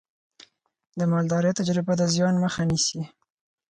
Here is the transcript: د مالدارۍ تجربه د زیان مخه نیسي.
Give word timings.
د 0.99 1.01
مالدارۍ 1.11 1.51
تجربه 1.59 1.93
د 1.97 2.01
زیان 2.13 2.35
مخه 2.43 2.61
نیسي. 2.69 3.01